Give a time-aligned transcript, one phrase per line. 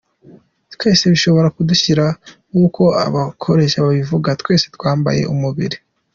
[0.73, 2.05] Twese bishobora kudushyikira,
[2.49, 5.77] nk’uko abarokore babivuga, twese twambaye umubiri.